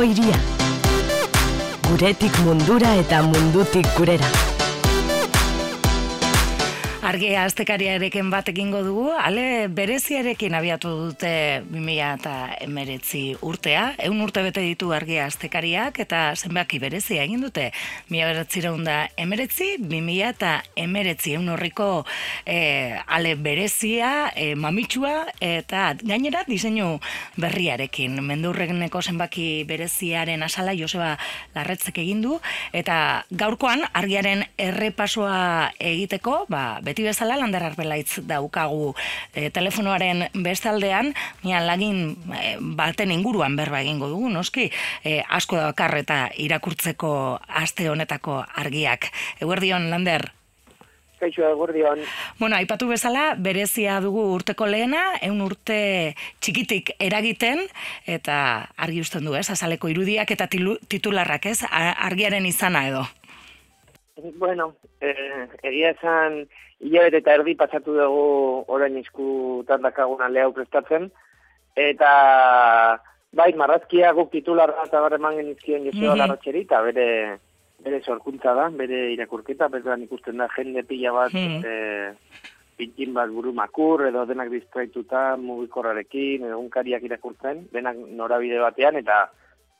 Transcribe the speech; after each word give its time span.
Bilbo 0.00 0.12
iria. 0.16 0.38
Guretik 1.88 2.38
mundura 2.46 2.94
eta 3.02 3.20
mundutik 3.26 3.86
gurera. 3.98 4.59
Argia 7.10 7.40
astekariarekin 7.42 8.28
bat 8.30 8.46
egingo 8.52 8.84
dugu, 8.86 9.08
ale 9.10 9.66
bereziarekin 9.74 10.54
abiatu 10.54 10.90
dute 11.08 11.30
2000 11.66 12.10
eta 12.20 12.34
emeretzi 12.62 13.22
urtea, 13.42 13.96
eun 14.06 14.20
urte 14.22 14.44
bete 14.46 14.62
ditu 14.62 14.92
argia 14.94 15.24
astekariak 15.26 15.98
eta 16.04 16.20
zenbaki 16.36 16.78
berezia 16.78 17.24
egin 17.26 17.42
dute, 17.42 17.72
mila 18.14 18.28
beratzira 18.28 18.70
da 18.86 18.98
emeretzi, 19.18 19.72
2000 19.80 20.28
eta 20.28 20.52
emeretzi 20.78 21.34
eun 21.34 21.48
horriko 21.50 21.88
e, 22.46 22.94
ale 23.08 23.34
berezia, 23.34 24.30
e, 24.36 24.54
mamitsua 24.54 25.32
eta 25.42 25.88
gainera 26.04 26.44
diseinu 26.46 27.00
berriarekin, 27.42 28.22
mendurreneko 28.22 29.02
zenbaki 29.02 29.64
bereziaren 29.66 30.46
asala 30.46 30.76
Joseba 30.78 31.16
Larretzek 31.58 31.98
egin 32.04 32.22
du, 32.22 32.38
eta 32.70 33.26
gaurkoan 33.34 33.82
argiaren 33.90 34.46
errepasoa 34.70 35.74
egiteko, 35.80 36.44
ba, 36.46 36.78
beti 36.86 36.99
beti 37.00 37.08
bezala 37.08 37.36
lander 37.40 37.62
arbelaitz 37.64 38.20
daukagu 38.28 38.94
e, 39.34 39.50
telefonoaren 39.50 40.28
bestaldean, 40.44 41.14
nian 41.44 41.66
lagin 41.66 42.16
e, 42.34 42.58
baten 42.60 43.10
inguruan 43.10 43.56
berba 43.56 43.80
egingo 43.80 44.08
dugu, 44.08 44.28
noski, 44.28 44.70
e, 45.04 45.22
asko 45.28 45.56
dakar 45.56 45.96
eta 45.96 46.28
irakurtzeko 46.36 47.40
aste 47.48 47.88
honetako 47.88 48.44
argiak. 48.54 49.10
Eguerdion, 49.40 49.88
lander? 49.90 50.30
Kaixo, 51.20 51.44
eguerdion. 51.44 52.00
Bueno, 52.38 52.56
aipatu 52.56 52.88
bezala, 52.88 53.34
berezia 53.36 53.98
dugu 54.00 54.22
urteko 54.34 54.66
lehena, 54.66 55.16
eun 55.20 55.40
urte 55.44 56.14
txikitik 56.40 56.94
eragiten, 56.98 57.66
eta 58.08 58.68
argi 58.76 59.00
usten 59.04 59.24
du, 59.28 59.36
ez, 59.36 59.48
azaleko 59.52 59.88
irudiak 59.92 60.32
eta 60.32 60.48
titularrak, 60.48 61.50
ez, 61.52 61.60
argiaren 61.70 62.48
izana 62.48 62.86
edo. 62.88 63.04
Bueno, 64.38 64.74
eh, 65.00 65.48
egia 65.62 65.90
esan, 65.94 66.44
hilabete 66.80 67.20
eta 67.22 67.34
erdi 67.38 67.54
pasatu 67.58 67.94
dugu 67.96 68.64
orain 68.72 68.96
izkutan 68.98 69.82
dakaguna 69.82 70.28
lehau 70.28 70.52
prestatzen, 70.56 71.10
eta 71.76 72.10
bai, 73.32 73.52
marrazkia 73.56 74.12
guk 74.16 74.32
titularra 74.32 74.86
eta 74.86 75.00
bar 75.00 75.16
eman 75.18 75.36
genizkien 75.36 75.84
Joseba 75.84 76.14
mm 76.14 76.30
-hmm. 76.30 76.60
eta 76.60 76.82
bere, 76.82 77.38
bere 77.84 78.02
sorkuntza 78.02 78.54
da, 78.54 78.68
bere 78.68 79.12
irakurketa, 79.12 79.68
berdan 79.68 80.02
ikusten 80.02 80.36
da 80.36 80.48
jende 80.56 80.82
pila 80.82 81.12
bat, 81.12 81.32
mm 81.32 81.60
-hmm. 81.62 82.16
pintin 82.76 83.14
bat 83.14 83.28
buru 83.28 83.52
makur, 83.52 84.06
edo 84.06 84.26
denak 84.26 84.48
distraituta, 84.50 85.36
mugikorrarekin, 85.36 86.44
egunkariak 86.44 87.02
irakurtzen, 87.02 87.68
denak 87.72 87.96
norabide 87.96 88.58
batean, 88.58 88.96
eta 88.96 89.30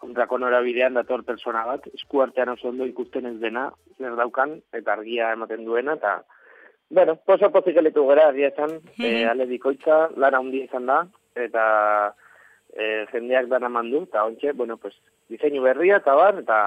kontrako 0.00 0.38
norabidean 0.40 0.96
dator 0.96 1.22
persona 1.28 1.64
bat, 1.68 1.86
eskuartean 1.94 2.54
oso 2.54 2.70
ondo 2.72 2.88
ikusten 2.88 3.26
ez 3.26 3.36
dena, 3.40 3.68
zer 3.98 4.16
daukan, 4.16 4.56
eta 4.72 4.96
argia 4.96 5.32
ematen 5.36 5.64
duena, 5.68 5.98
eta 6.00 6.20
Bueno, 6.90 7.14
poso 7.22 7.52
pozik 7.54 7.76
elitu 7.78 8.02
gara, 8.08 8.24
agia 8.28 8.48
esan, 8.48 8.72
mm 8.72 8.98
-hmm. 8.98 9.04
e, 9.06 9.26
ale 9.30 9.44
bikoitza, 9.46 10.08
lara 10.16 10.40
hundi 10.40 10.64
izan 10.64 10.86
da, 10.86 10.96
eta 11.36 11.64
e, 12.74 13.06
jendeak 13.12 13.46
dana 13.46 13.68
mandu, 13.68 14.02
eta 14.08 14.24
ontxe, 14.24 14.52
bueno, 14.52 14.76
pues, 14.76 14.96
diseinu 15.30 15.62
berria, 15.62 16.00
eta 16.00 16.14
bar, 16.18 16.40
eta 16.42 16.58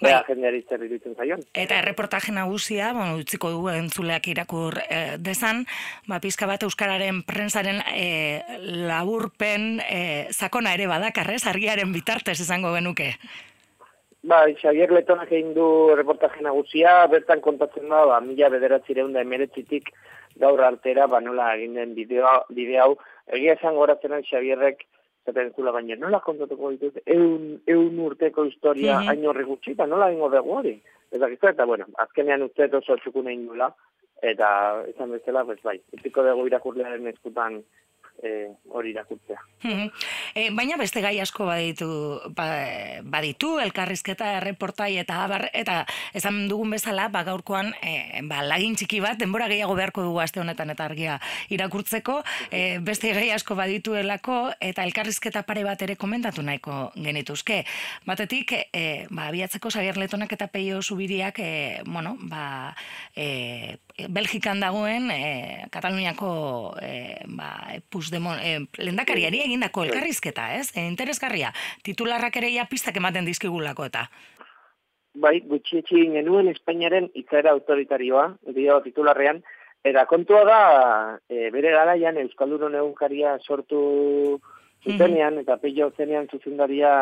bai. 0.00 0.14
jendeari 0.26 0.62
zer 0.68 0.82
iruditzen 0.86 1.14
zaion. 1.16 1.44
Eta 1.54 1.78
erreportaje 1.82 2.32
nagusia, 2.32 2.92
bueno, 2.96 3.18
utziko 3.20 3.52
dugu 3.52 3.70
entzuleak 3.74 4.30
irakur 4.32 4.80
e, 4.86 5.18
dezan, 5.20 5.66
ba, 6.08 6.20
pizka 6.24 6.48
bat 6.50 6.64
Euskararen 6.66 7.22
prensaren 7.28 7.82
e, 7.92 8.08
laburpen 8.88 9.82
e, 9.84 10.02
sakona 10.32 10.74
ere 10.78 10.88
badakarrez, 10.90 11.44
argiaren 11.50 11.92
bitartez 11.92 12.38
izango 12.40 12.72
genuke. 12.74 13.12
Ba, 14.22 14.42
Xavier 14.52 14.92
Letonak 14.92 15.30
egin 15.32 15.54
du 15.56 15.66
reportaje 15.96 16.42
nagusia, 16.44 17.06
bertan 17.08 17.40
kontatzen 17.44 17.88
da, 17.88 18.04
ba, 18.08 18.20
mila 18.24 18.50
bederatzireun 18.52 19.14
da 19.14 19.22
emeretzitik 19.24 19.92
gaur 20.40 20.60
artera, 20.64 21.06
ba, 21.08 21.22
nola 21.24 21.54
egin 21.56 21.78
den 21.78 21.94
bideo, 21.96 22.34
bideo 22.52 22.82
hau. 22.82 22.92
Egia 23.32 23.54
esan 23.56 23.78
goratzen 23.78 24.18
Xavierrek, 24.26 24.84
zaten 25.26 25.52
zula 25.56 25.72
baina, 25.72 25.96
nola 25.96 26.20
kontatuko 26.24 26.70
ditut, 26.74 27.00
eun, 27.06 27.60
eun 27.66 27.98
urteko 28.06 28.44
historia 28.48 28.96
mm 28.96 29.02
-hmm. 29.02 29.08
hain 29.08 29.26
horri 29.26 29.44
gutxi, 29.44 29.74
ba, 29.74 29.86
nola 29.86 30.10
ingo 30.12 30.30
dugu 30.30 30.56
hori. 30.58 30.80
Eta, 31.12 31.28
eta, 31.50 31.64
bueno, 31.66 31.86
azkenean 31.98 32.42
uste 32.42 32.70
oso 32.76 32.96
txukun 32.96 33.28
egin 33.28 33.46
dula, 33.46 33.72
eta, 34.22 34.48
esan 34.88 35.10
bezala, 35.10 35.44
pues, 35.44 35.62
bai, 35.62 35.80
itiko 35.92 36.22
dugu 36.22 36.46
irakurlearen 36.46 37.06
eskutan, 37.06 37.62
e, 38.22 38.50
hori 38.68 38.92
irakurtzea. 38.92 39.40
e, 40.34 40.48
baina 40.56 40.76
beste 40.80 41.02
gai 41.04 41.16
asko 41.22 41.46
baditu, 41.48 41.88
ba, 42.36 42.46
baditu 43.02 43.56
elkarrizketa 43.62 44.34
erreportai 44.38 44.92
eta 45.02 45.22
abar, 45.24 45.48
eta 45.56 45.82
esan 46.16 46.46
dugun 46.50 46.74
bezala, 46.76 47.08
ba, 47.12 47.24
gaurkoan 47.26 47.72
e, 47.82 48.22
ba, 48.28 48.42
lagin 48.46 48.76
txiki 48.78 49.00
bat, 49.04 49.18
denbora 49.20 49.48
gehiago 49.50 49.76
beharko 49.78 50.04
dugu 50.06 50.20
aste 50.22 50.40
honetan 50.42 50.72
eta 50.74 50.86
argia 50.90 51.18
irakurtzeko, 51.52 52.20
e, 52.50 52.78
beste 52.84 53.12
gai 53.16 53.30
asko 53.34 53.56
badituelako 53.58 54.40
eta 54.60 54.84
elkarrizketa 54.88 55.44
pare 55.48 55.64
bat 55.66 55.82
ere 55.82 55.96
komentatu 56.00 56.44
nahiko 56.46 56.90
genituzke. 56.96 57.62
Batetik, 58.06 58.54
e, 58.72 59.06
ba, 59.10 59.28
abiatzeko 59.28 59.70
Xavier 59.70 59.98
eta 60.00 60.46
Peio 60.48 60.82
Zubiriak, 60.82 61.38
e, 61.38 61.82
bueno, 61.86 62.16
ba, 62.20 62.74
e, 63.16 63.78
Belgikan 64.08 64.60
dagoen 64.60 65.10
e, 65.12 65.66
Kataluniako 65.70 66.32
e, 66.80 66.92
ba, 67.36 67.50
Puigdemont 67.90 68.40
e, 68.40 68.58
lendakariari 68.80 69.42
egindako 69.44 69.84
elkarrizketa, 69.84 70.54
ez? 70.56 70.70
E, 70.74 70.86
interesgarria. 70.86 71.52
Titularrak 71.84 72.36
ere 72.40 72.52
ja 72.54 72.66
pistak 72.70 72.96
ematen 72.96 73.28
dizkigulako 73.28 73.90
eta. 73.90 74.06
Bai, 75.20 75.40
gutxietxi 75.42 76.04
genuen 76.14 76.48
Espainiaren 76.52 77.08
itzera 77.18 77.50
autoritarioa, 77.56 78.28
dio 78.54 78.78
titularrean, 78.84 79.42
eta 79.84 80.04
kontua 80.06 80.44
da, 80.46 80.60
e, 81.28 81.50
bere 81.50 81.72
garaian 81.74 82.20
Euskaldun 82.22 82.76
egunkaria 82.78 83.36
sortu 83.42 84.40
zutenean, 84.84 85.40
eta 85.42 85.58
peio 85.60 85.90
zenean 85.96 86.28
zuzendaria 86.30 86.92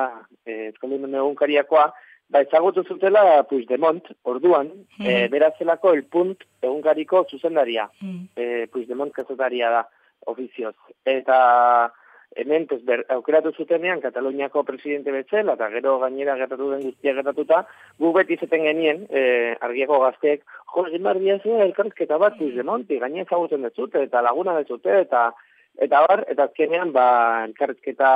e, 0.46 0.70
Euskaldun 0.70 1.14
egunkariakoa, 1.14 1.90
ba, 2.28 2.40
ezagutu 2.40 2.84
zutela 2.84 3.42
Puigdemont, 3.48 4.04
orduan, 4.22 4.66
mm 4.98 5.04
-hmm. 5.04 5.30
berazelako 5.30 5.92
el 5.94 6.04
punt 6.04 6.44
egunkariko 6.62 7.26
zuzendaria, 7.30 7.88
mm 8.00 8.28
-hmm. 8.36 8.68
Puigdemont 8.70 9.12
kazetaria 9.12 9.70
da, 9.70 9.88
ofizioz. 10.26 10.74
Eta 11.04 11.92
hemen, 12.36 12.66
pues, 12.66 12.84
ber, 12.84 13.04
aukeratu 13.08 13.52
zutenean, 13.56 14.00
Kataloniako 14.00 14.62
presidente 14.64 15.10
betzela, 15.10 15.54
eta 15.54 15.70
gero 15.72 15.98
gainera 15.98 16.36
gertatu 16.36 16.70
den 16.70 16.84
guztia 16.86 17.14
gertatuta, 17.16 17.64
gu 17.98 18.12
beti 18.12 18.36
zeten 18.36 18.64
genien, 18.68 19.06
e, 19.10 19.56
argiako 19.60 20.00
gazteek, 20.04 20.44
jo, 20.74 20.86
egin 20.86 21.02
behar 21.02 21.20
diazua 21.22 21.64
elkarrizketa 21.64 22.18
bat 22.18 22.38
Puigdemonti, 22.38 23.00
gaine 23.02 23.24
ezagutzen 23.24 23.62
dezute, 23.62 24.02
eta 24.02 24.22
laguna 24.22 24.56
dezute, 24.60 25.00
eta 25.06 25.32
eta 25.78 26.00
bar, 26.06 26.24
eta 26.28 26.48
azkenean, 26.48 26.92
ba, 26.92 27.08
elkarrizketa 27.48 28.10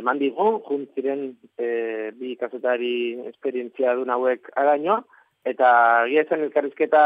eman 0.00 0.18
digu, 0.20 0.48
juntziren 0.66 1.28
e, 1.60 2.10
bi 2.16 2.34
kazetari 2.40 3.20
esperientzia 3.30 3.94
duen 3.98 4.12
hauek 4.14 4.50
araño, 4.56 5.02
eta 5.44 5.70
gira 6.08 6.26
zen 6.28 6.44
elkarrizketa 6.46 7.04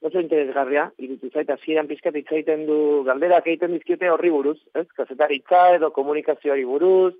oso 0.00 0.20
interesgarria, 0.20 0.86
irutu 0.98 1.28
zaita, 1.34 1.58
ziren 1.60 1.88
pizkat 1.90 2.16
itzaiten 2.16 2.64
du 2.68 2.78
galderak 3.08 3.46
egiten 3.50 3.74
dizkiote 3.76 4.08
horri 4.08 4.30
buruz, 4.32 4.56
ez? 4.74 4.86
Kazetaritza 4.96 5.66
edo 5.76 5.90
komunikazioari 5.96 6.64
buruz, 6.64 7.12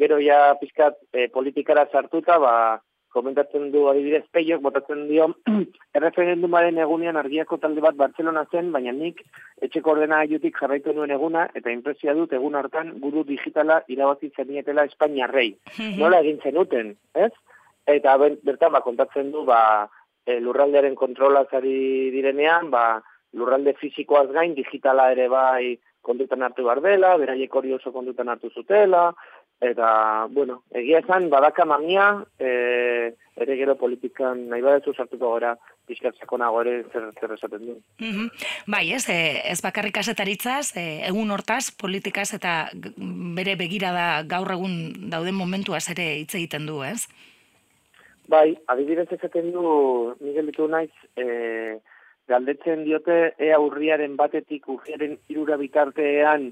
gero 0.00 0.18
ja 0.22 0.54
pizkat 0.60 0.96
e, 1.12 1.28
politikara 1.34 1.84
sartuta, 1.92 2.38
ba, 2.40 2.54
komentatzen 3.12 3.70
du 3.72 3.84
adibidez 3.90 4.24
peiok, 4.32 4.62
botatzen 4.64 5.06
dio, 5.08 5.28
erreferendumaren 5.98 6.80
egunean 6.82 7.18
argiako 7.20 7.58
talde 7.62 7.84
bat 7.84 7.96
Barcelona 8.00 8.44
zen, 8.50 8.72
baina 8.74 8.92
nik 8.96 9.22
etxeko 9.62 9.94
ordena 9.94 10.22
aiotik 10.24 10.58
jarraitu 10.60 10.94
nuen 10.96 11.14
eguna, 11.14 11.46
eta 11.58 11.70
impresia 11.70 12.16
dut 12.18 12.32
egun 12.32 12.58
hartan 12.58 12.94
guru 13.04 13.24
digitala 13.28 13.82
irabazi 13.92 14.32
zenietela 14.36 14.86
Espainia 14.90 15.30
rei. 15.30 15.52
Mhm. 15.78 15.96
Nola 16.02 16.22
egin 16.24 16.40
zenuten, 16.42 16.96
ez? 17.14 17.32
Eta 17.86 18.16
bertan, 18.18 18.72
ba, 18.72 18.82
kontatzen 18.82 19.32
du, 19.34 19.44
ba, 19.44 19.62
e, 20.26 20.38
lurraldearen 20.40 20.94
kontrola 20.94 21.44
zari 21.50 22.10
direnean, 22.14 22.70
ba, 22.70 23.02
lurralde 23.32 23.74
fizikoaz 23.80 24.28
gain, 24.32 24.54
digitala 24.54 25.10
ere 25.14 25.28
bai 25.32 25.78
kondutan 26.02 26.42
hartu 26.42 26.66
bardela, 26.66 27.14
beraiek 27.20 27.54
hori 27.54 27.72
oso 27.74 27.92
kondutan 27.94 28.28
hartu 28.28 28.50
zutela, 28.50 29.12
Eta, 29.62 30.26
bueno, 30.34 30.64
egia 30.74 30.98
esan, 30.98 31.28
badaka 31.30 31.64
mamia, 31.64 32.24
e, 32.34 33.14
ere 33.38 33.54
gero 33.56 33.76
politikan 33.78 34.48
nahi 34.50 34.62
badetu 34.64 34.90
sartuko 34.90 35.36
gara, 35.36 35.52
pixkatzeko 35.86 36.38
nago 36.42 36.64
ere 36.64 36.72
zer, 36.90 37.04
zer 37.20 37.34
esaten 37.36 37.68
du. 37.68 37.76
Mm 38.02 38.26
Bai, 38.66 38.88
ez, 38.96 39.04
e, 39.06 39.38
ez 39.52 39.60
bakarrik 39.62 40.00
asetaritzaz, 40.02 40.74
e, 40.74 40.84
egun 41.06 41.30
hortaz, 41.30 41.70
politikaz 41.78 42.32
eta 42.34 42.56
bere 43.38 43.54
begira 43.60 43.92
da 43.94 44.08
gaur 44.26 44.50
egun 44.50 44.74
dauden 45.14 45.38
momentuaz 45.38 45.84
ere 45.94 46.08
hitz 46.24 46.34
egiten 46.34 46.66
du, 46.66 46.82
ez? 46.82 47.06
Bai, 48.26 48.56
adibidez 48.66 49.06
esaten 49.14 49.52
du, 49.54 49.62
Miguel 50.26 50.50
ditu 50.50 50.66
naiz, 50.66 50.90
e, 51.14 51.78
galdetzen 52.26 52.82
diote, 52.82 53.36
ea 53.38 53.62
urriaren 53.62 54.18
batetik 54.18 54.66
urriaren 54.74 55.20
irura 55.30 55.54
bitartean, 55.60 56.50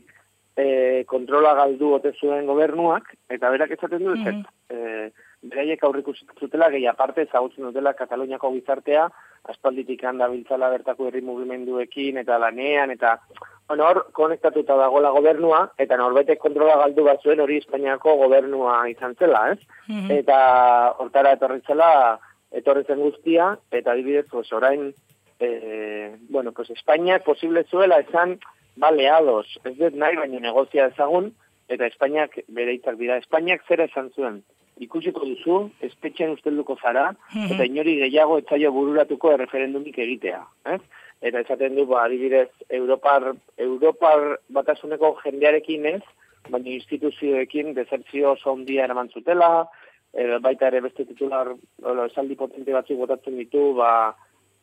e, 0.57 1.05
kontrola 1.07 1.55
galdu 1.55 1.95
ote 1.95 2.13
zuen 2.21 2.47
gobernuak, 2.47 3.15
eta 3.29 3.51
berak 3.51 3.71
esaten 3.71 4.05
du, 4.05 4.15
Mhm. 4.17 4.45
e, 4.69 5.11
beraiek 5.43 5.83
aurriku 5.85 6.13
zutela, 6.39 6.69
gehi 6.71 6.87
aparte 6.87 7.23
ezagutzen 7.23 7.65
dutela 7.65 7.95
Kataluniako 7.95 8.53
gizartea, 8.53 9.09
aspalditik 9.49 10.05
handa 10.05 10.29
biltzala 10.29 10.69
bertako 10.69 11.07
herri 11.09 11.23
mugimenduekin, 11.23 12.19
eta 12.19 12.39
lanean, 12.39 12.91
eta 12.91 13.21
bueno, 13.69 13.87
hor, 13.87 14.07
konektatuta 14.13 14.77
dagoela 14.77 15.11
gobernua, 15.11 15.71
eta 15.79 15.97
norbaitek 15.97 16.39
kontrola 16.39 16.77
galdu 16.77 17.05
bat 17.05 17.23
zuen 17.23 17.41
hori 17.41 17.57
Espainiako 17.59 18.17
gobernua 18.17 18.89
izan 18.91 19.15
zela, 19.15 19.53
ez? 19.53 19.61
Mhm. 19.89 20.11
Eta 20.11 20.95
hortara 20.99 21.33
etorri 21.33 21.61
zela, 21.67 22.19
etorri 22.51 22.85
zen 22.85 22.99
guztia, 22.99 23.57
eta 23.71 23.93
adibidez, 23.93 24.27
pues, 24.29 24.53
orain, 24.53 24.93
e, 25.39 26.17
bueno, 26.29 26.53
pues 26.53 26.69
Espainiak 26.71 27.25
posible 27.25 27.65
zuela 27.71 28.01
esan, 28.01 28.41
baleados, 28.81 29.47
ez 29.65 29.77
dut 29.79 29.95
nahi, 29.95 30.17
baina 30.17 30.41
negozia 30.41 30.89
ezagun, 30.93 31.31
eta 31.69 31.87
Espainiak 31.87 32.39
bere 32.49 32.75
hitzak 32.75 32.97
dira. 32.99 33.19
Espainiak 33.23 33.63
zera 33.69 33.85
esan 33.91 34.11
zuen, 34.17 34.41
ikusiko 34.81 35.27
duzu, 35.29 35.59
espetxean 35.87 36.33
ustelduko 36.33 36.77
zara, 36.83 37.11
Mhm. 37.35 37.53
eta 37.55 37.65
inori 37.69 37.97
gehiago 38.01 38.39
etzaio 38.39 38.73
bururatuko 38.73 39.33
erreferendumik 39.37 39.99
egitea. 39.99 40.41
Ez? 40.75 40.81
Eta 41.21 41.41
esaten 41.45 41.77
du, 41.77 41.85
ba, 41.87 42.05
adibidez, 42.05 42.49
Europar, 42.71 43.35
Europar 43.59 44.39
batasuneko 44.49 45.19
jendearekin 45.23 45.85
ez, 45.87 46.03
baina 46.49 46.71
instituzioekin 46.71 47.75
dezertzio 47.75 48.33
oso 48.33 48.53
ondia 48.53 48.85
eraman 48.85 49.11
zutela, 49.11 49.69
e, 50.15 50.39
baita 50.41 50.69
ere 50.69 50.81
beste 50.81 51.05
titular, 51.05 51.53
olo, 51.83 52.07
esaldi 52.07 52.35
potente 52.37 52.73
batzuk 52.73 52.97
botatzen 53.05 53.37
ditu, 53.37 53.75
ba, 53.75 54.17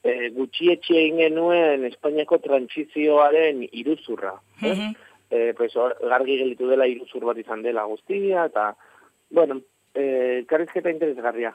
e, 0.08 0.30
gutxietxe 0.36 0.96
egin 0.96 1.22
genuen 1.24 1.86
Espainiako 1.90 2.40
trantzizioaren 2.46 3.64
iruzurra. 3.72 4.36
ez? 4.62 4.78
Mhm. 4.78 4.96
e, 5.30 5.54
pues, 5.54 5.74
gargi 6.10 6.38
gelitu 6.40 6.70
dela 6.70 6.88
iruzur 6.88 7.26
bat 7.28 7.38
izan 7.38 7.62
dela 7.62 7.84
guztia, 7.84 8.46
eta, 8.48 8.70
bueno, 9.30 9.60
e, 9.98 10.44
karrizketa 10.48 10.92
interesgarria. 10.94 11.52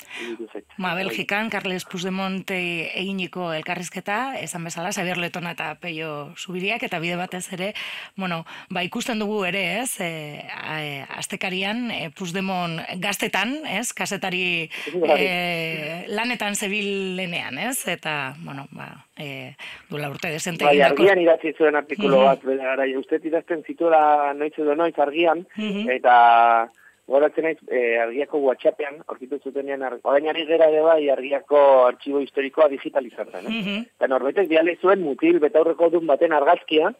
Ma, 0.76 0.94
Belgikan, 0.98 1.48
Carles 1.50 1.84
Puigdemont 1.86 2.50
eginiko 2.50 3.52
elkarrizketa, 3.54 4.38
esan 4.40 4.64
bezala, 4.66 4.90
Xabier 4.92 5.18
Letona 5.22 5.52
eta 5.54 5.76
Peio 5.80 6.32
Zubiriak, 6.36 6.82
eta 6.82 6.98
bide 6.98 7.16
batez 7.16 7.44
ere, 7.54 7.72
bueno, 8.16 8.42
ba, 8.70 8.82
ikusten 8.82 9.18
dugu 9.22 9.44
ere, 9.46 9.80
ez, 9.82 10.00
e, 10.00 10.42
a- 10.50 11.06
astekarian, 11.22 11.90
e, 11.90 12.10
Puigdemont 12.10 12.80
gaztetan, 12.98 13.60
ez, 13.66 13.92
kasetari 13.92 14.68
e, 15.16 16.04
lanetan 16.08 16.56
zebilenean, 16.56 17.58
ez, 17.58 17.86
eta, 17.88 18.34
bueno, 18.42 18.66
ba, 18.72 18.90
e, 19.16 19.54
duela 19.90 20.10
urte 20.10 20.30
desente 20.32 20.64
Bai, 20.64 20.80
argian 20.82 21.20
idatzi 21.20 21.52
zuen 21.56 21.76
artikulu 21.76 22.16
Mhm. 22.18 22.24
bat, 22.24 22.42
bere 22.44 22.62
gara, 22.64 22.86
idazten 22.86 23.62
zituela 23.64 24.32
noiz 24.34 24.52
edo 24.58 24.74
noiz 24.74 24.98
argian, 24.98 25.46
Mhm. 25.56 25.90
eta 25.90 26.70
goratzen 27.08 27.44
naiz, 27.44 27.58
e, 27.68 27.98
argiako 27.98 28.38
whatsappean, 28.38 29.02
aurkitu 29.08 29.38
zutenean, 29.42 29.82
ar- 29.82 29.98
orain 30.04 30.28
ari 30.28 30.46
gera 30.46 30.68
ere 30.70 30.80
bai, 30.80 31.08
argiako 31.10 31.58
artxibo 31.86 32.20
historikoa 32.20 32.68
digitalizatzen, 32.68 33.46
eh? 33.46 33.48
Mhm. 33.50 33.80
Eta 33.98 34.08
norbaitek 34.08 34.48
biale 34.48 34.76
zuen 34.80 35.02
mutil 35.02 35.40
betaurreko 35.40 35.90
dun 35.90 36.06
baten 36.06 36.32
argazkia, 36.32 36.92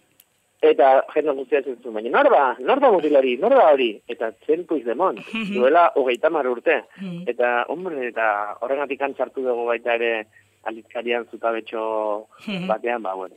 eta 0.62 1.04
jende 1.14 1.32
guztia 1.34 1.62
zen 1.62 1.78
zuen, 1.82 1.94
baina 1.94 2.10
nor 2.10 2.30
da, 2.30 2.56
nor 2.60 2.78
da 2.80 2.90
mutil 2.92 3.16
hori, 3.16 3.36
nor 3.36 3.50
da 3.50 3.72
hori, 3.72 4.00
eta 4.08 4.32
zen 4.46 4.64
Puigdemont, 4.66 5.18
Mhm. 5.18 5.54
duela 5.54 5.92
hogeita 5.96 6.30
mar 6.30 6.46
urte, 6.46 6.82
Mhm. 7.00 7.24
eta, 7.28 7.64
hombre, 7.68 8.06
eta 8.08 8.56
horregatik 8.60 9.02
antzartu 9.02 9.42
dugu 9.42 9.64
baita 9.66 9.94
ere 9.94 10.26
alitzkarian 10.64 11.26
zutabetxo 11.30 12.26
Mhm. 12.46 12.66
batean, 12.68 13.02
ba, 13.02 13.14
bueno. 13.14 13.34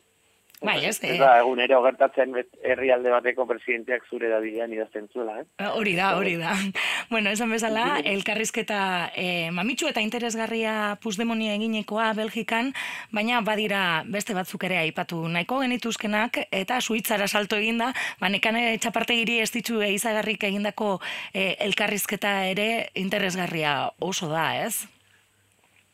Bai, 0.63 0.77
ez, 0.85 0.95
Ez 1.03 1.09
eh. 1.11 1.17
da, 1.19 1.33
egun 1.41 1.59
ere 1.59 1.75
ogertatzen 1.75 2.31
bet- 2.31 2.55
herrialde 2.63 3.11
bateko 3.11 3.43
presidenteak 3.45 4.05
zure 4.09 4.29
da 4.31 4.39
bidean 4.39 4.71
idazten 4.73 5.09
zuela, 5.11 5.41
eh? 5.41 5.67
Hori 5.75 5.95
da, 5.97 6.15
hori 6.17 6.37
da. 6.39 6.53
Bueno, 7.11 7.29
esan 7.29 7.51
bezala, 7.51 7.99
elkarrizketa 7.99 9.11
e, 9.13 9.51
mamitsu 9.53 9.89
eta 9.91 10.01
interesgarria 10.01 10.95
Puigdemonia 11.03 11.53
eginekoa 11.53 12.13
Belgikan, 12.17 12.71
baina 13.11 13.41
badira 13.45 14.03
beste 14.09 14.33
batzuk 14.33 14.63
ere 14.63 14.79
aipatu 14.79 15.19
nahiko 15.27 15.59
genituzkenak, 15.61 16.39
eta 16.49 16.79
suitzara 16.81 17.27
salto 17.27 17.59
eginda, 17.59 17.91
ba, 18.21 18.31
nekane 18.31 18.77
txapartegiri 18.79 19.41
ez 19.43 19.51
ditu 19.53 19.83
eizagarrik 19.85 20.47
egindako 20.49 20.95
e, 21.33 21.51
elkarrizketa 21.67 22.45
ere 22.55 22.89
interesgarria 22.95 23.91
oso 23.99 24.31
da, 24.31 24.47
ez? 24.65 24.87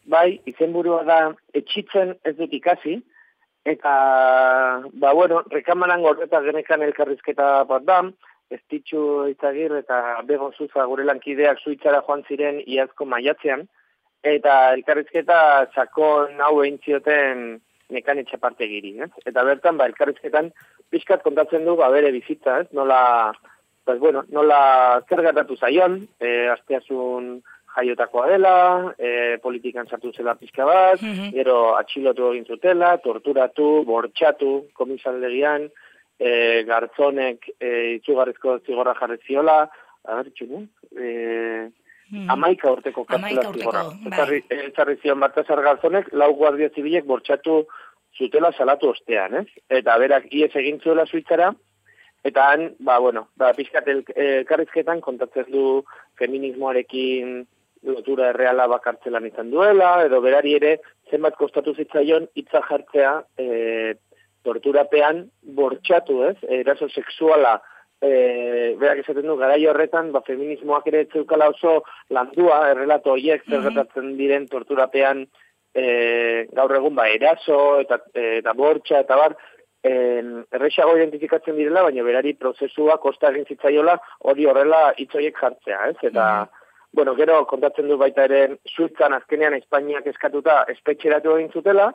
Bai, 0.06 0.40
izenburua 0.46 1.04
da 1.04 1.20
etxitzen 1.58 2.16
ez 2.24 2.38
dut 2.38 2.54
ikasi, 2.54 3.02
eta, 3.66 3.94
ba, 4.94 5.14
bueno, 5.14 5.44
rekamaran 5.50 6.02
gordeta 6.02 6.42
genekan 6.42 6.82
elkarrizketa 6.82 7.64
bat 7.70 7.86
da, 7.86 8.02
ez 8.52 8.60
ditxu 8.70 9.28
izagir 9.32 9.76
eta 9.78 10.22
bego 10.28 10.52
zuza 10.58 10.86
gure 10.90 11.06
lankideak 11.08 11.62
suitzara 11.62 12.02
joan 12.08 12.24
ziren 12.28 12.60
iazko 12.66 13.06
maiatzean, 13.06 13.68
eta 14.24 14.74
elkarrizketa 14.78 15.68
sakon 15.76 16.42
hau 16.42 16.56
egin 16.64 16.82
zioten 16.86 17.46
nekan 17.92 18.20
etxapartegiri, 18.22 18.96
ez? 19.04 19.12
Eta 19.26 19.44
bertan, 19.48 19.78
ba, 19.78 19.88
elkarrizketan 19.92 20.52
pixkat 20.92 21.24
kontatzen 21.24 21.66
du, 21.68 21.76
ba, 21.80 21.90
bere 21.94 22.12
bizitza, 22.16 22.62
ez? 22.64 22.68
Nola, 22.78 23.34
pues, 23.86 24.00
bueno, 24.00 24.24
nola 24.30 25.02
zer 25.10 25.24
gertatu 25.26 25.58
zaion, 25.58 26.00
e, 26.20 26.48
asteasun 26.54 27.42
jaiotakoa 27.76 28.28
dela, 28.28 28.94
e, 29.00 29.38
politikan 29.42 29.88
sartu 29.88 30.12
zela 30.14 30.36
pixka 30.36 30.66
bat, 30.66 31.02
Mhm. 31.02 31.32
gero 31.32 31.76
atxilotu 31.78 32.32
egin 32.34 32.46
zutela, 32.46 32.98
torturatu, 32.98 33.84
bortxatu, 33.86 34.68
komisaldegian, 34.74 35.70
e, 36.20 36.64
gartzonek 36.68 37.48
e, 37.60 37.96
itzugarrizko 37.96 38.60
zigorra 38.66 38.94
jarri 39.00 39.18
ziola, 39.26 39.70
a 40.04 40.16
ber, 40.16 40.32
txunu, 40.34 40.68
e, 40.98 41.70
Mhm. 42.12 42.30
amaika 42.30 42.72
urteko 42.72 43.06
kartzela 43.06 43.42
urteko, 43.48 43.54
zigorra. 43.60 43.84
bai. 44.10 44.44
Ezarri, 44.50 44.98
zion 45.02 45.20
Baltasar 45.20 45.62
gartzonek, 45.64 46.12
lau 46.12 46.34
guardia 46.36 46.70
zibilek 46.76 47.06
bortxatu 47.06 47.66
zutela 48.18 48.52
salatu 48.52 48.90
ostean, 48.90 49.34
ez? 49.36 49.48
Eta 49.70 49.98
berak 49.98 50.26
ies 50.30 50.52
egin 50.56 50.82
zuela 50.82 51.06
suitzara, 51.06 51.56
eta 52.24 52.50
han, 52.52 52.76
ba, 52.80 53.00
bueno, 53.00 53.30
ba, 53.38 53.54
pixkat 53.54 53.88
elkarrizketan 53.88 55.00
kontatzen 55.00 55.46
du 55.50 55.86
feminismoarekin 56.20 57.48
lotura 57.84 58.30
erreala 58.30 58.68
bakartzelan 58.68 59.26
izan 59.26 59.50
duela, 59.52 60.04
edo 60.06 60.22
berari 60.22 60.56
ere 60.56 60.80
zenbat 61.10 61.36
kostatu 61.36 61.74
zitzaion 61.76 62.28
hitza 62.36 62.62
jartzea 62.70 63.14
e, 63.38 63.94
torturapean 64.46 65.26
bortxatu, 65.58 66.24
ez? 66.30 66.38
Eraso 66.62 66.88
sexuala 66.90 67.60
e, 68.02 68.74
berak 68.80 69.04
esaten 69.04 69.28
du, 69.28 69.36
garai 69.38 69.62
horretan, 69.70 70.12
ba, 70.12 70.24
feminismoak 70.26 70.88
ere 70.90 71.06
etzeukala 71.06 71.50
oso 71.54 71.84
landua, 72.10 72.64
errelato 72.72 73.12
horiek 73.14 73.44
zer 73.46 73.60
Mhm. 73.60 73.68
gertatzen 73.70 74.18
diren 74.18 74.48
torturapean 74.48 75.28
e, 75.74 76.48
gaur 76.52 76.76
egun, 76.76 76.96
ba, 76.96 77.08
eraso 77.10 77.80
eta, 77.80 78.02
e, 78.14 78.38
eta 78.40 78.54
bortxa, 78.54 79.00
eta 79.06 79.16
bar, 79.16 79.38
en, 79.84 80.46
errexago 80.52 80.98
identifikatzen 80.98 81.56
direla, 81.58 81.84
baina 81.84 82.04
berari 82.04 82.34
prozesua 82.34 82.98
kosta 83.02 83.30
egin 83.32 83.46
zitzaiola 83.46 84.00
hori 84.30 84.46
horrela 84.46 84.94
hitzoiek 84.98 85.38
jartzea, 85.38 85.88
ez? 85.90 85.96
Eta, 86.12 86.48
bueno, 86.94 87.16
gero 87.16 87.46
kontatzen 87.48 87.88
du 87.88 87.98
baita 87.98 88.26
ere, 88.26 88.58
Suitzan 88.68 89.14
azkenean 89.14 89.54
Espainiak 89.54 90.08
eskatuta 90.08 90.66
espetxeratu 90.74 91.38
egin 91.38 91.52
zutela, 91.52 91.92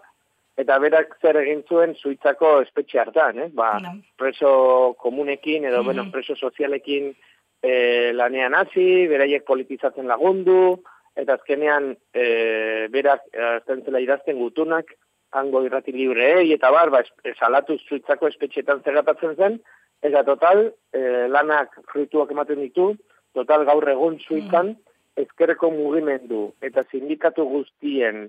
eta 0.56 0.78
berak 0.80 1.18
zer 1.20 1.36
egin 1.42 1.62
zuen 1.68 1.94
Suitzako 1.94 2.60
espetxe 2.62 2.98
hartan, 2.98 3.38
eh? 3.38 3.48
Ba, 3.52 3.78
No. 3.80 3.90
preso 4.16 4.94
komunekin 4.98 5.64
edo, 5.64 5.82
Mhm. 5.82 5.84
bueno, 5.84 6.10
preso 6.12 6.34
sozialekin 6.36 7.14
e, 7.62 8.12
lanean 8.12 8.54
hasi, 8.54 9.06
beraiek 9.08 9.44
politizatzen 9.44 10.06
lagundu, 10.06 10.82
eta 11.16 11.34
azkenean 11.34 11.96
e, 12.14 12.86
berak 12.92 13.22
azten 13.34 13.82
zela 13.84 14.00
idazten 14.00 14.36
gutunak, 14.38 14.86
hango 15.32 15.62
irrati 15.64 15.92
libreei, 15.92 16.52
eta 16.52 16.70
bar, 16.70 16.90
ba, 16.90 17.02
salatu 17.38 17.76
Suitzako 17.78 18.28
espetxetan 18.28 18.82
zergatatzen 18.84 19.34
zen, 19.36 19.60
eta 20.02 20.22
total, 20.24 20.72
e, 20.92 21.00
lanak 21.28 21.74
fruituak 21.92 22.30
ematen 22.30 22.60
ditu, 22.60 22.94
total 23.36 23.66
gaur 23.68 23.84
egun 23.92 24.16
Suitzan, 24.24 24.74
ezkerreko 25.16 25.70
mugimendu 25.72 26.50
eta 26.64 26.82
sindikatu 26.90 27.44
guztien 27.48 28.26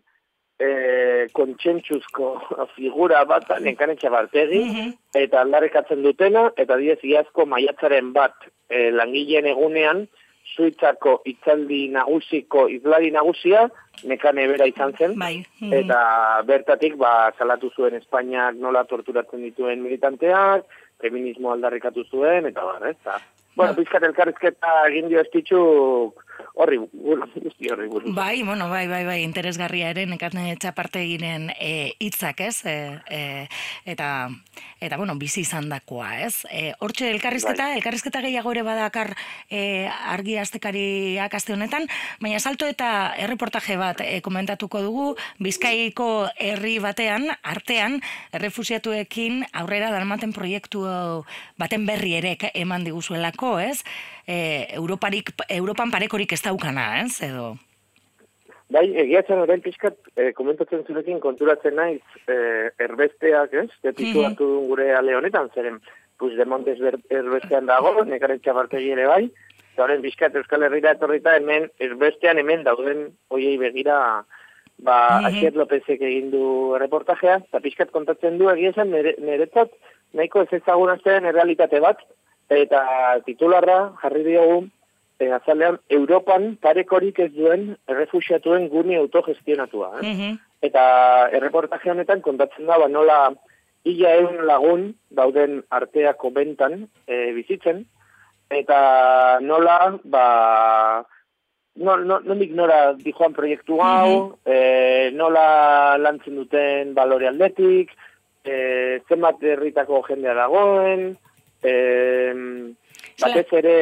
e, 0.59 1.27
kontsentsuzko 1.37 2.29
figura 2.75 3.23
bat 3.29 3.49
nenkanetxa 3.61 4.09
bartegi, 4.13 4.61
Mhm. 4.67 4.93
eta 5.15 5.41
aldarrekatzen 5.41 6.01
dutena, 6.03 6.51
eta 6.57 6.77
diez 6.77 6.99
iazko 7.03 7.45
maiatzaren 7.45 8.13
bat 8.13 8.33
e, 8.69 8.89
langileen 8.91 9.45
egunean, 9.55 10.07
Suitzako 10.47 11.21
itzaldi 11.27 11.89
nagusiko 11.91 12.69
izlari 12.71 13.09
nagusia, 13.11 13.65
nekane 14.07 14.45
bera 14.47 14.65
izan 14.65 14.93
zen, 14.97 15.17
Bai. 15.19 15.43
Mhm. 15.59 15.73
eta 15.73 16.41
bertatik 16.47 16.95
ba, 16.95 17.33
salatu 17.37 17.69
zuen 17.75 17.95
Espainiak 17.99 18.55
nola 18.55 18.85
torturatzen 18.87 19.43
dituen 19.43 19.83
militanteak, 19.83 20.63
feminismo 21.03 21.51
aldarrikatu 21.51 22.05
zuen, 22.09 22.45
eta 22.47 22.63
bar, 22.63 22.87
ez 22.87 22.95
da. 23.03 23.19
Bueno, 23.57 23.73
Ba. 23.73 23.81
pizkat 23.81 24.03
elkarrizketa 24.05 24.73
egin 24.91 25.07
dio 25.09 25.21
estitxuk 25.25 26.26
horri 26.57 26.77
buruz, 26.81 27.29
guzti 27.35 27.69
horri 27.71 27.87
buruz. 27.91 28.13
Bai, 28.15 28.43
bueno, 28.43 28.69
bai, 28.69 28.87
bai, 28.87 29.03
bai, 29.05 29.17
interesgarria 29.23 29.91
ere 29.93 30.05
nekatne 30.09 30.55
txaparte 30.61 31.01
eginen 31.03 31.49
e, 31.59 31.93
hitzak, 32.03 32.41
ez? 32.41 32.65
E, 32.65 32.75
e, 33.09 33.21
eta, 33.85 34.29
eta, 34.81 34.97
bueno, 34.97 35.15
bizi 35.19 35.43
izan 35.45 35.69
dakoa, 35.69 36.09
ez? 36.25 36.45
E, 36.51 36.71
hortxe, 36.81 37.09
elkarrizketa, 37.13 37.69
Bai. 37.71 37.77
elkarrizketa 37.79 38.21
gehiago 38.25 38.53
ere 38.55 38.63
badakar 38.67 39.13
e, 39.49 39.87
argi 39.87 40.37
astekariak 40.41 41.33
aste 41.37 41.55
honetan, 41.55 41.87
baina 42.23 42.39
salto 42.39 42.67
eta 42.69 43.13
erreportaje 43.17 43.77
bat 43.79 44.03
e, 44.05 44.19
komentatuko 44.25 44.81
dugu, 44.85 45.07
Bizkaiko 45.43 46.27
herri 46.41 46.77
batean, 46.83 47.29
artean, 47.43 48.01
errefusiatuekin 48.35 49.43
aurrera 49.53 49.91
darmaten 49.93 50.33
proiektu 50.35 50.85
baten 51.57 51.85
berri 51.87 52.15
ere 52.17 52.35
eman 52.53 52.85
diguzuelako, 52.87 53.57
ez? 53.59 53.81
E, 54.27 54.67
Europarik, 54.75 55.31
Europan 55.47 55.89
parekorik 55.89 56.33
ez 56.35 56.41
daukana, 56.43 56.99
ez? 57.01 57.21
Edo... 57.23 57.55
Bai, 58.69 58.83
egiatzen 58.99 59.39
orain 59.39 59.61
pixkat, 59.63 59.95
e, 60.19 60.33
komentatzen 60.35 60.81
zurekin 60.83 61.21
konturatzen 61.23 61.77
naiz, 61.79 62.01
e, 62.27 62.35
erbesteak, 62.83 63.53
ez? 63.53 63.69
De 63.81 63.93
titulatu 63.93 64.43
Mhm. 64.43 64.51
duen 64.57 64.67
gure 64.67 64.93
ale 64.95 65.15
honetan, 65.15 65.49
zeren, 65.55 65.79
Puigdemontes 66.17 66.79
ber, 66.81 66.97
erbestean 67.13 67.67
dago, 67.69 68.03
nekaren 68.03 68.39
txabartegi 68.41 68.89
ere 68.91 69.05
bai, 69.07 69.29
eta 69.73 69.83
orain 69.83 70.01
pixkat 70.01 70.35
Euskal 70.35 70.63
Herriera 70.65 70.95
etorrita 70.97 71.35
hemen, 71.37 71.69
erbestean 71.79 72.39
hemen 72.41 72.63
dauden, 72.65 73.11
oiei 73.29 73.55
begira, 73.57 74.25
ba, 74.79 74.97
Mhm. 75.21 75.25
Asier 75.25 75.55
Lopezek 75.55 76.01
egin 76.01 76.31
du 76.31 76.75
reportajea, 76.75 77.37
eta 77.47 77.59
pixkat 77.61 77.91
kontatzen 77.91 78.37
du 78.37 78.49
egia 78.49 78.71
esan 78.71 78.91
nere, 78.91 79.15
niretzat 79.19 79.71
nahiko 80.13 80.41
ez 80.41 80.51
ezaguna 80.51 80.97
zen 81.03 81.25
errealitate 81.25 81.79
bat, 81.79 82.01
eta 82.49 82.81
titularra 83.25 83.93
jarri 84.01 84.23
diogu, 84.23 84.67
e, 85.19 85.31
azalean, 85.31 85.79
Europan 85.89 86.55
parekorik 86.61 87.19
ez 87.19 87.31
duen 87.33 87.75
errefusiatuen 87.89 88.69
gune 88.69 88.97
autogestionatua. 88.97 89.97
Eh? 90.01 90.05
Mhm. 90.13 90.39
Eta 90.61 90.83
erreportaje 91.37 91.91
honetan 91.91 92.21
kontatzen 92.21 92.65
da, 92.65 92.79
ba, 92.79 92.87
nola 92.87 93.19
ila 93.87 94.15
egun 94.19 94.41
lagun 94.45 94.87
dauden 95.09 95.61
arteako 95.69 96.31
bentan 96.31 96.87
e, 97.07 97.31
bizitzen, 97.35 97.85
eta 98.49 99.39
nola, 99.43 99.77
ba, 100.03 101.03
no, 101.77 101.95
no, 101.97 102.19
nondik 102.25 102.53
nora 102.55 102.93
dijoan 102.97 103.35
proiektu 103.37 103.79
hau, 103.83 104.37
e, 104.45 105.11
nola 105.15 105.97
lantzen 106.01 106.35
duten 106.41 106.93
balore 106.97 107.29
aldetik, 107.29 107.93
e, 108.43 108.99
zenbat 109.07 109.43
herritako 109.43 110.01
jendea 110.09 110.35
dagoen, 110.37 111.11
e, 111.63 111.73
batez 113.21 113.47
ere 113.59 113.75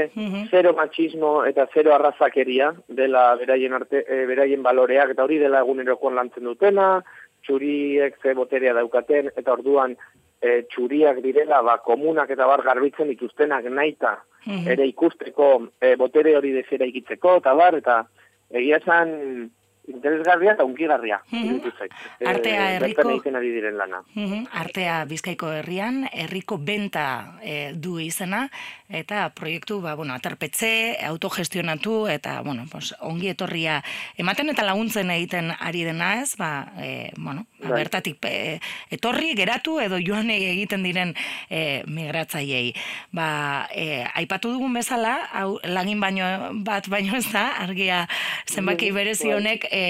zero 0.49 0.73
machismo 0.73 1.43
eta 1.45 1.67
zero 1.73 1.93
arrazakeria 1.95 2.73
dela 2.87 3.35
beraien 3.35 3.73
arte 3.73 4.03
e, 4.07 4.25
beraien 4.25 4.63
baloreak 4.63 5.15
eta 5.15 5.23
hori 5.23 5.39
dela 5.39 5.63
egunerokoan 5.65 6.15
lantzen 6.15 6.47
dutena, 6.47 7.03
txuriek 7.45 8.17
ze 8.21 8.33
boterea 8.33 8.73
daukaten 8.73 9.31
eta 9.35 9.53
orduan 9.53 9.95
e, 10.41 10.63
txuriak 10.71 11.21
direla 11.25 11.61
ba 11.61 11.77
komunak 11.85 12.31
eta 12.31 12.47
bar 12.47 12.63
garbitzen 12.65 13.11
dituztenak 13.13 13.67
naita 13.69 14.17
ere 14.45 14.85
ikusteko 14.87 15.49
e, 15.81 15.95
botere 15.97 16.35
hori 16.37 16.53
desera 16.53 16.85
ikitzeko 16.85 17.37
eta 17.41 17.53
bar 17.57 17.77
eta 17.81 18.01
egia 18.51 18.77
esan 18.81 19.49
interesgarria 19.87 20.53
eta 20.53 20.63
unkigarria. 20.65 21.19
Mhm. 21.31 21.45
iruditu 21.45 21.71
zait. 21.77 21.91
E, 22.19 22.25
Artea 22.27 22.77
herriko- 22.79 23.09
egiten 23.11 23.35
ari 23.35 23.51
diren 23.51 23.77
lana. 23.77 24.01
Mhm, 24.15 24.47
Artea 24.53 25.05
Bizkaiko 25.05 25.51
herrian, 25.51 26.07
herriko 26.11 26.57
benta 26.57 27.37
e, 27.43 27.73
du 27.75 27.99
izena, 27.99 28.49
eta 28.89 29.29
proiektu, 29.33 29.79
ba, 29.81 29.95
bueno, 29.95 30.13
aterpetze, 30.13 30.97
autogestionatu, 31.07 32.07
eta, 32.07 32.41
bueno, 32.41 32.65
pues, 32.71 32.93
ongi 33.01 33.29
etorria 33.31 33.79
ematen 34.21 34.49
eta 34.53 34.63
laguntzen 34.63 35.09
egiten 35.09 35.51
ari 35.59 35.81
dena 35.83 36.21
ez, 36.21 36.35
ba, 36.37 36.71
e, 36.77 37.09
bueno, 37.17 37.47
ba, 37.59 37.69
Bai. 37.69 37.79
bertatik 37.81 38.21
e, 38.29 38.59
etorri, 38.93 39.33
geratu, 39.35 39.79
edo 39.81 39.97
joan 40.05 40.29
egiten 40.29 40.83
diren 40.85 41.15
e, 41.49 41.81
migratzaiei. 41.87 42.75
Ba, 43.11 43.67
e, 43.73 44.05
aipatu 44.21 44.51
dugun 44.53 44.73
bezala, 44.77 45.15
hau 45.33 45.57
lagin 45.63 45.99
baino 45.99 46.53
bat 46.63 46.85
baino 46.87 47.17
ez 47.17 47.25
da, 47.33 47.47
argia 47.65 48.03
zenbaki 48.45 48.91
Mhm, 48.91 48.95
berezi 48.95 49.27
bai. 49.31 49.33
honek 49.35 49.65
e, 49.71 49.83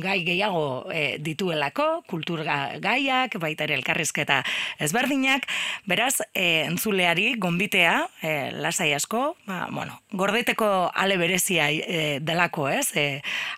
gai 0.00 0.20
gehiago 0.24 0.86
e, 0.94 1.18
dituelako, 1.18 2.04
kultur 2.06 2.44
ga- 2.46 2.78
gaiak, 2.78 3.34
baita 3.42 3.64
ere 3.64 3.74
elkarrizketa 3.74 4.44
ezberdinak, 4.78 5.46
beraz, 5.86 6.20
e, 6.34 6.64
entzuleari, 6.70 7.34
gonbitea, 7.36 8.06
e, 8.20 8.50
lasai 8.52 8.92
asko, 8.94 9.36
ba, 9.46 9.66
bueno, 9.70 10.00
gordeteko 10.12 10.90
ale 10.94 11.16
berezia 11.16 11.70
e, 11.70 12.18
delako, 12.20 12.68
ez, 12.68 12.92
e, 12.96 13.06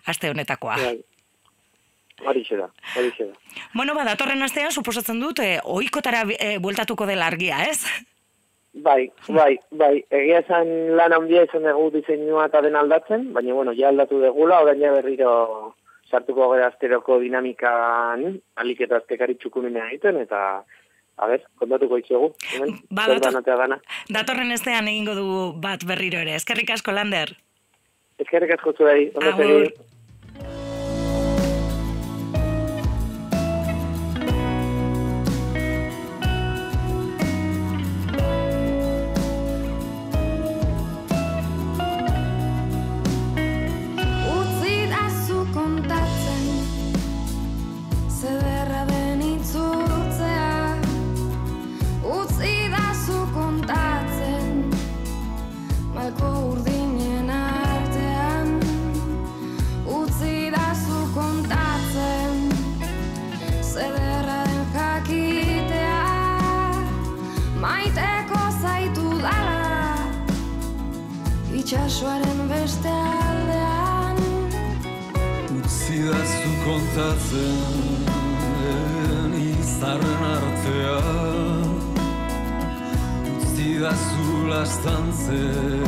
aste 0.05 0.31
honetakoa. 0.31 0.79
Bai. 0.81 0.97
Horixe 2.25 2.55
da, 2.55 2.69
horixe 2.95 3.27
da. 3.27 3.33
Bueno, 3.73 3.93
ba, 3.93 4.05
datorren 4.07 4.41
astean, 4.45 4.71
suposatzen 4.71 5.19
dut, 5.19 5.41
e, 5.43 5.59
oikotara 5.63 6.23
e, 6.39 6.57
bueltatuko 6.63 7.07
dela 7.09 7.27
argia, 7.27 7.65
ez? 7.67 7.81
Bai, 8.75 9.09
bai, 9.31 9.55
bai. 9.71 10.03
Egia 10.11 10.41
esan 10.43 10.67
lan 10.99 11.13
handia 11.15 11.45
izan 11.47 11.63
dugu 11.63 11.93
diseinua 11.93 12.49
eta 12.49 12.59
den 12.63 12.75
aldatzen, 12.75 13.29
baina 13.33 13.53
bueno, 13.55 13.71
ja 13.75 13.87
aldatu 13.91 14.19
degula, 14.19 14.59
orain 14.65 14.81
ja 14.83 14.91
berriro 14.91 15.31
sartuko 16.11 16.49
gara 16.51 16.67
asteroko 16.67 17.19
dinamikan, 17.23 18.25
alik 18.59 18.81
eta 18.83 18.99
aztekari 18.99 19.37
txukunina 19.39 19.87
egiten, 19.87 20.19
eta, 20.23 20.41
a 21.17 21.27
ber, 21.31 21.43
kontatuko 21.61 21.97
itxegu. 22.01 22.29
Hemen, 22.53 22.75
Ba, 22.91 23.07
dator-. 23.07 23.79
Datorren 24.11 24.51
astean 24.55 24.89
egingo 24.91 25.15
dugu 25.17 25.41
bat 25.63 25.85
berriro 25.87 26.19
ere. 26.19 26.35
Eskerrik 26.35 26.75
asko, 26.75 26.95
Lander. 26.95 27.35
Ezkerrik 28.19 28.55
asko 28.57 28.75
zuei, 28.77 29.11
Agur. 29.19 29.69
Zu 76.25 76.49
kontatzen 76.65 78.09
izarren 79.37 80.23
artean 80.35 81.69
Utzi 83.35 83.69
da 83.79 83.93
zu 83.93 84.25
lastantzen 84.49 85.83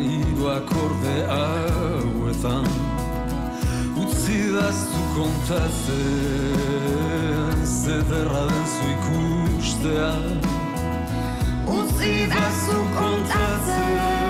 hiru 0.00 0.46
akorde 0.48 1.16
hauetan. 1.32 2.66
Utzi 4.02 4.40
kontatzen 5.16 6.56
zederra 7.64 8.44
den 8.52 8.66
zu 8.74 8.84
ikustean 8.96 10.24
Utzi 11.66 12.14
kontatzen 12.98 14.25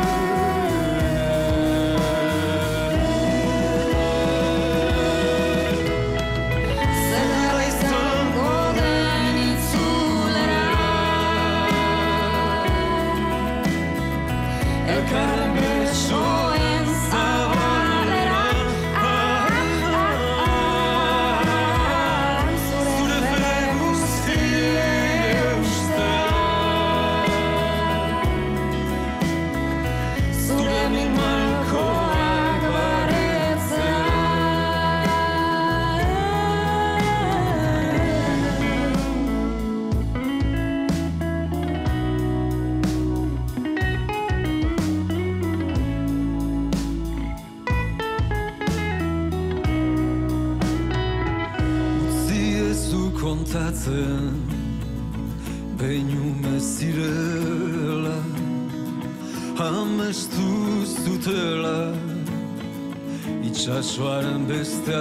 Itxasoaren 63.67 64.49
beste 64.49 64.95